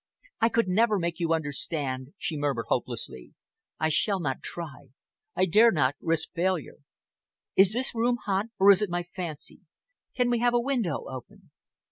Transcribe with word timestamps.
"I 0.39 0.49
could 0.49 0.67
never 0.67 0.97
make 0.97 1.19
you 1.19 1.31
understand," 1.31 2.15
she 2.17 2.35
murmured 2.35 2.65
hopelessly. 2.69 3.35
"I 3.79 3.89
shall 3.89 4.19
not 4.19 4.41
try. 4.41 4.89
I 5.35 5.45
dare 5.45 5.71
not 5.71 5.93
risk 6.01 6.33
failure. 6.33 6.77
Is 7.55 7.73
this 7.73 7.93
room 7.93 8.17
hot, 8.25 8.47
or 8.57 8.71
is 8.71 8.81
it 8.81 8.89
my 8.89 9.03
fancy? 9.03 9.61
Could 10.17 10.29
we 10.31 10.39
have 10.39 10.55
a 10.55 10.59
window 10.59 11.05
open?" 11.07 11.51